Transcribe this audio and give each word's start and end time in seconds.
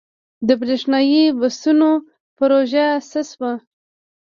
د 0.47 0.49
بریښنايي 0.61 1.23
بسونو 1.39 1.89
پروژه 2.37 2.87
څه 3.09 3.19
شوه؟ 3.29 3.51